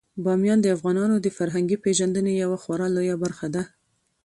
بامیان 0.23 0.59
د 0.61 0.67
افغانانو 0.75 1.15
د 1.21 1.27
فرهنګي 1.37 1.77
پیژندنې 1.85 2.33
یوه 2.43 2.57
خورا 2.63 2.87
لویه 2.95 3.15
برخه 3.23 3.47
ده. 3.55 3.63